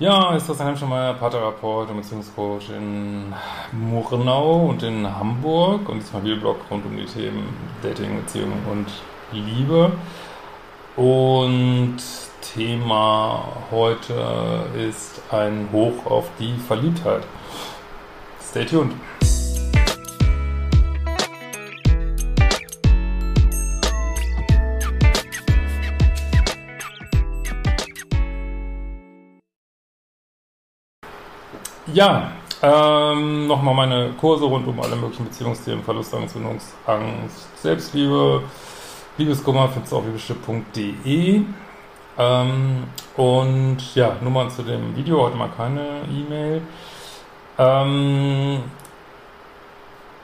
[0.00, 3.34] Ja, ist Christian Hemschemeier, Paartherapeut und Beziehungscoach in
[3.70, 7.46] Murnau und in Hamburg und diesmal Videoblog rund um die Themen
[7.82, 8.86] Dating, Beziehung und
[9.30, 9.92] Liebe.
[10.96, 11.98] Und
[12.40, 17.24] Thema heute ist ein Hoch auf die Verliebtheit.
[18.42, 18.94] Stay tuned.
[31.92, 38.42] Ja, ähm, nochmal meine Kurse rund um alle möglichen Beziehungsthemen, Verlustangst, Bindungsangst, Selbstliebe,
[39.16, 41.42] Liebeskummer findest du auf liebeschiff.de.
[42.18, 42.84] Ähm,
[43.16, 46.62] und ja, mal zu dem Video, heute mal keine E-Mail.
[47.58, 48.62] Ähm,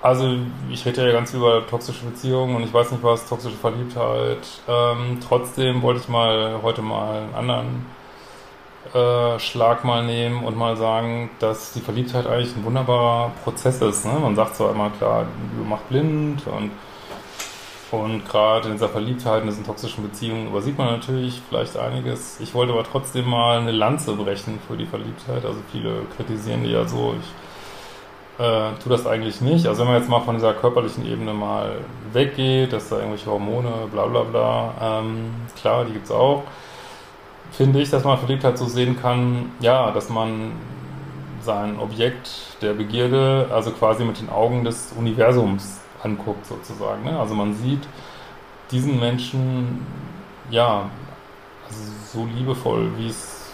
[0.00, 0.36] also
[0.70, 4.46] ich rede ja ganz über toxische Beziehungen und ich weiß nicht was, toxische Verliebtheit.
[4.68, 7.86] Ähm, trotzdem wollte ich mal heute mal einen anderen
[8.94, 14.06] äh, Schlag mal nehmen und mal sagen, dass die Verliebtheit eigentlich ein wunderbarer Prozess ist.
[14.06, 14.12] Ne?
[14.20, 16.70] Man sagt zwar immer klar, Liebe macht blind und
[17.90, 22.38] und gerade in dieser Verliebtheit, in diesen toxischen Beziehungen übersieht man natürlich vielleicht einiges.
[22.38, 25.44] Ich wollte aber trotzdem mal eine Lanze brechen für die Verliebtheit.
[25.44, 27.14] Also viele kritisieren die ja so.
[27.18, 29.66] Ich äh, tue das eigentlich nicht.
[29.66, 31.78] Also wenn man jetzt mal von dieser körperlichen Ebene mal
[32.12, 36.44] weggeht, dass da irgendwelche Hormone, bla bla bla, ähm, klar, die gibt's auch,
[37.50, 40.52] finde ich, dass man Verliebtheit so sehen kann, ja, dass man
[41.40, 47.04] sein Objekt der Begierde, also quasi mit den Augen des Universums anguckt sozusagen.
[47.04, 47.18] Ne?
[47.18, 47.86] Also man sieht
[48.70, 49.86] diesen Menschen,
[50.50, 50.90] ja,
[51.66, 51.80] also
[52.12, 53.52] so liebevoll, wie es,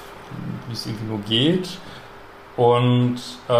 [0.68, 1.78] wie es irgendwie nur geht
[2.56, 3.16] und
[3.48, 3.52] äh,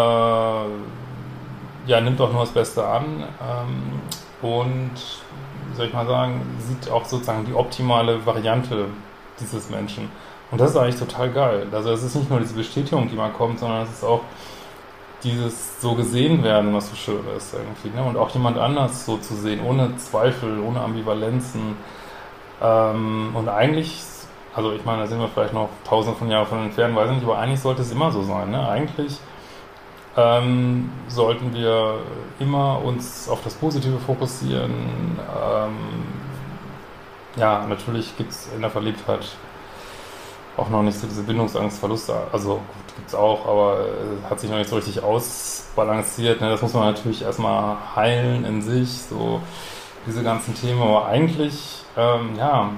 [1.86, 4.00] ja, nimmt auch nur das Beste an ähm,
[4.42, 4.92] und,
[5.74, 8.86] soll ich mal sagen, sieht auch sozusagen die optimale Variante
[9.40, 10.10] dieses Menschen.
[10.50, 11.66] Und das ist eigentlich total geil.
[11.72, 14.20] Also es ist nicht nur diese Bestätigung, die man kommt, sondern es ist auch
[15.24, 17.96] dieses so gesehen werden, was so schön ist irgendwie.
[17.96, 18.06] Ne?
[18.06, 21.76] Und auch jemand anders so zu sehen, ohne Zweifel, ohne Ambivalenzen.
[22.62, 24.00] Ähm, und eigentlich,
[24.54, 27.16] also ich meine, da sind wir vielleicht noch tausende von Jahren von entfernt, weiß ich
[27.16, 28.50] nicht, aber eigentlich sollte es immer so sein.
[28.50, 28.68] Ne?
[28.68, 29.18] Eigentlich
[30.16, 31.98] ähm, sollten wir
[32.38, 34.72] immer uns auf das Positive fokussieren.
[34.72, 35.74] Ähm,
[37.36, 39.26] ja, natürlich gibt es in der Verliebtheit
[40.56, 44.38] auch noch nicht so diese Bindungsangst, Verluste, also gut, gibt es auch, aber äh, hat
[44.40, 46.40] sich noch nicht so richtig ausbalanciert.
[46.40, 46.50] Ne?
[46.50, 49.40] Das muss man natürlich erstmal heilen in sich, so
[50.06, 50.80] diese ganzen Themen.
[50.82, 52.70] Aber eigentlich, ähm, ja,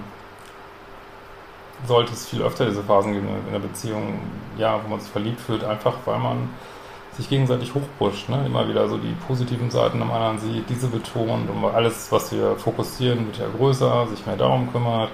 [1.86, 4.20] sollte es viel öfter diese Phasen geben in der Beziehung,
[4.56, 6.48] ja, wo man sich verliebt fühlt, einfach weil man
[7.16, 8.44] sich gegenseitig hochpusht, ne?
[8.46, 12.56] immer wieder so die positiven Seiten am anderen sieht, diese betont und alles, was wir
[12.56, 15.10] fokussieren, wird ja größer, sich mehr darum kümmert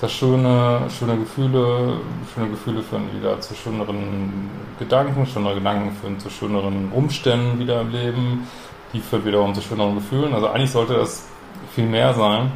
[0.00, 2.00] das schöne, schöne Gefühle,
[2.34, 7.90] schöne Gefühle führen wieder zu schöneren Gedanken, schönere Gedanken führen zu schöneren Umständen wieder im
[7.90, 8.46] Leben,
[8.92, 10.34] die führen wiederum zu schöneren Gefühlen.
[10.34, 11.26] Also eigentlich sollte das
[11.74, 12.52] viel mehr sein,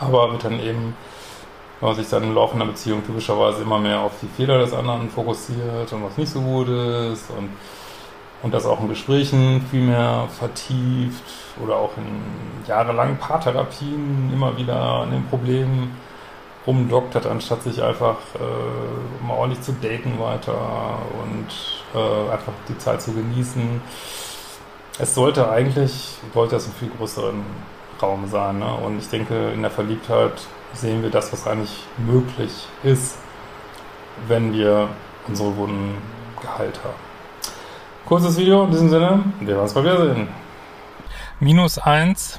[0.00, 0.96] aber wird dann eben,
[1.78, 4.72] wenn man sich dann im Laufe einer Beziehung typischerweise immer mehr auf die Fehler des
[4.72, 7.50] anderen fokussiert und was nicht so gut ist und,
[8.42, 11.22] und das auch in Gesprächen viel mehr vertieft
[11.64, 15.96] oder auch in jahrelangen Paartherapien immer wieder an den Problemen
[16.68, 21.46] rumdoktert, anstatt sich einfach äh, mal ordentlich zu daten weiter und
[21.94, 23.80] äh, einfach die Zeit zu genießen.
[24.98, 27.42] Es sollte eigentlich, wollte das einen viel größeren
[28.02, 28.58] Raum sein.
[28.58, 28.70] Ne?
[28.84, 30.32] Und ich denke, in der Verliebtheit
[30.74, 33.16] sehen wir das, was eigentlich möglich ist,
[34.26, 34.88] wenn wir
[35.26, 35.96] unsere Wunden
[36.40, 36.94] geheilt haben.
[38.04, 40.28] Kurzes Video in diesem Sinne, wir werden uns bald wiedersehen.
[41.40, 42.38] Minus eins.